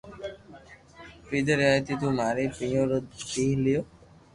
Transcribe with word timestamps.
پيئا 1.27 1.45
دآئئي 1.59 1.93
تو 2.01 2.07
ماري 2.17 2.45
ٻينو 2.57 2.83
رو 2.89 2.97
ڌيج 3.29 3.51
ليو 3.63 3.81